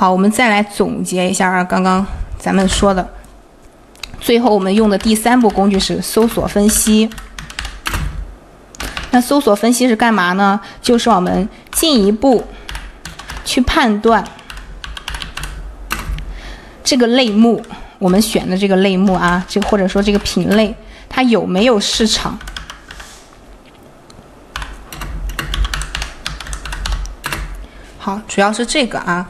[0.00, 2.06] 好，我们再来总结一下啊，刚刚
[2.38, 3.06] 咱们说的，
[4.18, 7.10] 最后我们用的第三步工具是搜索分析。
[9.10, 10.58] 那搜索分析是干嘛呢？
[10.80, 12.46] 就是我们进一步
[13.44, 14.24] 去判断
[16.82, 17.62] 这个类目，
[17.98, 20.74] 我们选的这个类目啊，这或者说这个品类，
[21.10, 22.38] 它有没有市场？
[27.98, 29.28] 好，主要是这个啊。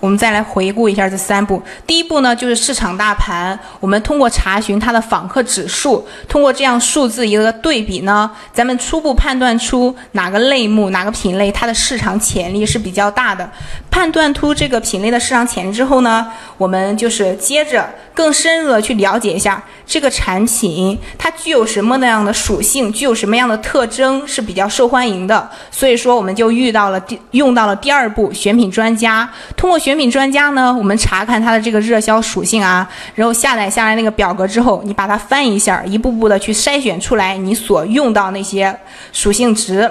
[0.00, 1.62] 我们再来回顾一下这三步。
[1.86, 3.58] 第一步呢，就是市场大盘。
[3.80, 13.50] 我们通过查询它的访客指数，通过这样数字一个对比呢，咱们初步判断出哪个类目、哪个品类它的市场潜力是比较大的。
[13.98, 16.24] 判断出这个品类的市场潜力之后呢，
[16.56, 17.84] 我们就是接着
[18.14, 25.50] 更深入的去了解一下这个产品它具有什么那样的属性，具有什么样的特征是比较受欢迎的。
[25.72, 38.72] 所以说，我们就遇到了第用到了第二步选品专家，通过选品专家呢，我们查看它的这个热销属性啊，然后下载下来那个表格之后，你把它翻一下，一步步的去筛选出来你所用到那些
[39.12, 39.90] 属性值。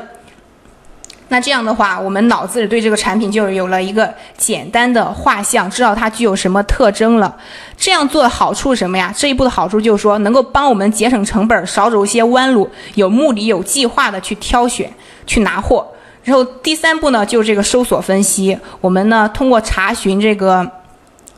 [1.29, 7.35] 那这样的话，我们脑子里对这个产品就有了一个简单的画像，知道它具有什么特征了。
[7.75, 9.13] 这样做的好处是什么呀？
[9.15, 14.89] 这一步的好处就是说，能够帮我们节省成本，少走一些弯路，有目的、有计划的去挑选、
[15.25, 15.85] 去拿货。
[16.23, 18.57] 然后第三步呢，就是这个搜索分析。
[18.79, 20.65] 我们呢，通过查询这个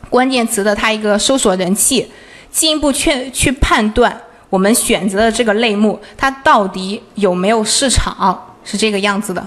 [0.08, 2.10] 关键词的它一个搜索人气，
[2.52, 9.44] 进一步去去判断我们选择的这个类目它到底有没有市场，是这个样子的。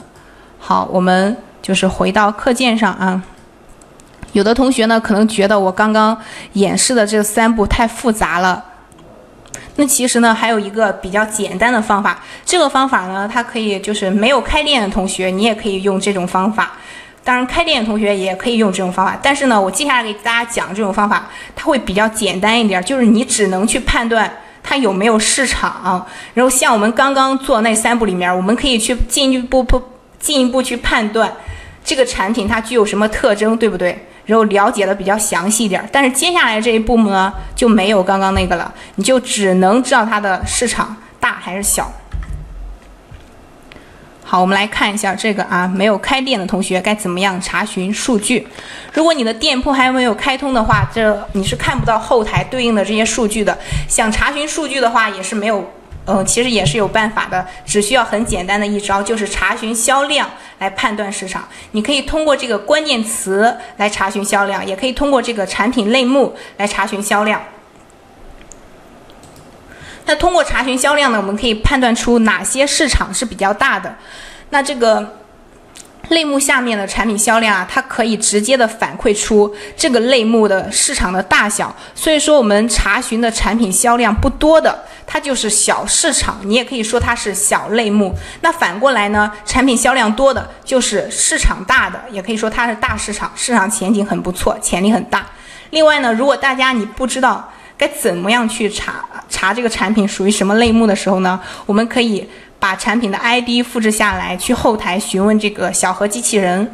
[0.65, 3.21] 好，我们就是回到课件上啊。
[4.31, 6.17] 有的同学呢，可能觉得我刚刚
[6.53, 8.63] 演示的这三步太复杂了。
[9.75, 12.17] 那其实呢，还有一个比较简单的方法。
[12.45, 16.71] 这个方法呢，它可以就是没有开店的同学，你也可以用这种方法。
[17.25, 19.19] 当然，开店的同学也可以用这种方法。
[19.21, 24.31] 但是呢，我接下来给大家讲这种方法，它会比较简单一点，就是你只能去判断
[24.63, 26.07] 它有没有市场。
[26.33, 29.92] 然后像我们刚刚做那三步里面，我们可以去进一步不。
[30.23, 31.29] 进一步去判断
[31.83, 34.07] 这个产品它具有什么特征，对不对？
[34.25, 35.85] 然后了解的比较详细一点。
[35.91, 41.91] 但是接下来这一步呢就没有刚刚那个了，你就只能知道它的市场大还是小。
[44.23, 48.47] 好，我们来看一下这个啊，没有开店的同学该怎么样查询数据？
[48.93, 53.55] 如果你的店铺还没有开通的话，这你是看不到后台对应的这些数据的。
[53.89, 55.69] 想查询数据的话，也是没有。
[56.05, 61.47] 嗯，其实也是有办法的，只需要很简单的一招，就是查询销量来判断市场。
[61.71, 67.41] 你可以通过这个关键词来查询销量，也可以通过这个产品类目来查询销量。
[70.05, 73.95] 那通过查询销量呢，我们可以判断出哪些市场是比较大的。
[74.49, 75.22] 那这个。
[76.13, 81.75] 类目下面的产品销量啊，它可以直接的反馈出这个类目的市场的大小。
[81.93, 88.15] 所以说，我们查询的产品销量不多的，它就是小市场，你也可以说它是小类目。
[88.41, 95.25] 那反过来呢，产品销量多的，就是市场大的，也可以说它是大市场，市场前景很不错，潜力很大。
[95.71, 102.29] 另外呢，如果大家你不知道该怎么样去查查这个产品属于什么类目的时候呢，我们可以。
[102.63, 106.71] 把产品的 ID 复制下来，去后台询问这个小何机器人。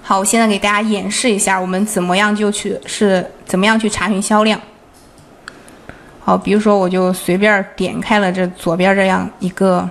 [0.00, 4.60] 好，我现在给大家演示一下，我们怎么样就去是怎么样去查询销量。
[6.20, 9.90] 好，比如说我就随便点开了这左边这样一个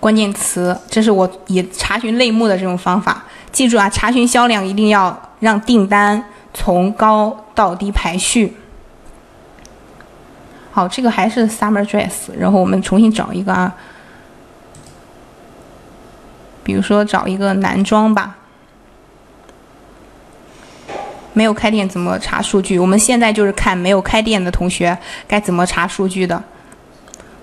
[0.00, 3.22] 关键词，这是我以查询类目的这种方法。
[3.52, 6.24] 记住啊，查询销量一定要让订单
[6.54, 8.56] 从高到低排序。
[10.70, 13.74] 好，这个还是 summer dress，然后我们重新找一个啊，
[16.62, 18.36] 比如说找一个男装吧。
[21.32, 22.78] 没有开店怎么查数据？
[22.78, 24.96] 我们现在就是看没有开店的同学
[25.28, 26.42] 该怎么查数据的。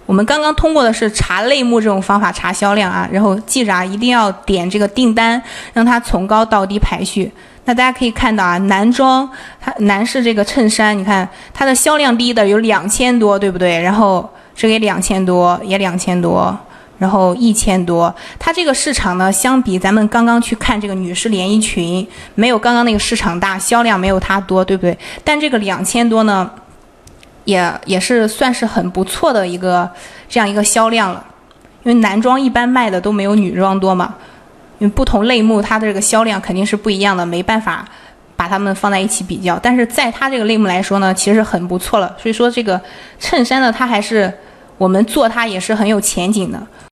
[0.05, 5.41] 我们刚刚通过的是查类目这种方法查销量啊，然后记着啊，一定要点这个订单，
[5.73, 7.31] 让它从高到低排序。
[7.65, 9.27] 那大家可以看到啊，男装
[9.59, 13.81] 它男士这个衬衫，你看它的销量低的有两千多，对不对？
[13.81, 16.55] 然后这也两千多，也两千多，
[16.99, 18.13] 然后一千多。
[18.37, 24.95] 它这个市场呢，相比咱们刚刚去看这个女士连衣裙，没有刚刚那个市场大，销量没有它多，对不对？
[25.23, 26.49] 但这个两千多呢，
[27.45, 29.89] 也也是算是很不错的一个
[30.29, 31.25] 这样一个销量了，
[31.83, 34.13] 因为男装一般卖的都没有女装多嘛。
[34.79, 37.85] 因为不同类目它的这个销量肯定是不一样的，没办法
[38.35, 39.57] 把它们放在一起比较。
[39.61, 42.15] 但是在它这个类目来说呢，其实很不错了。
[42.21, 42.79] 所以说这个
[43.19, 44.31] 衬衫呢，它还是
[44.77, 46.61] 我们做它也是很有前景的。